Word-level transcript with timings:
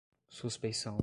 suspeição 0.29 0.97